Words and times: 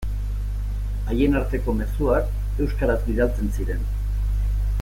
Haien 1.11 1.37
arteko 1.41 1.77
mezuak 1.81 2.63
euskaraz 2.65 2.99
bidaltzen 3.11 3.55
ziren. 3.59 3.89